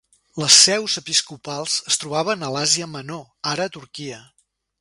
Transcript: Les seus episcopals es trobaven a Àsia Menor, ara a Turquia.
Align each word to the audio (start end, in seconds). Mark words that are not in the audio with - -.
Les 0.43 0.55
seus 0.61 0.95
episcopals 1.01 1.75
es 1.93 1.99
trobaven 2.05 2.49
a 2.49 2.51
Àsia 2.65 2.91
Menor, 2.97 3.25
ara 3.55 3.69
a 3.71 3.75
Turquia. 3.77 4.23